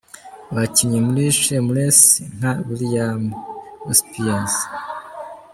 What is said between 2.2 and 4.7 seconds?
nka William H.